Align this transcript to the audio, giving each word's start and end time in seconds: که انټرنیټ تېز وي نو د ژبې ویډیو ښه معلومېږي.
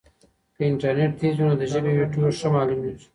که 0.55 0.61
انټرنیټ 0.69 1.11
تېز 1.19 1.35
وي 1.37 1.45
نو 1.47 1.55
د 1.61 1.63
ژبې 1.71 1.91
ویډیو 1.97 2.35
ښه 2.39 2.47
معلومېږي. 2.53 3.07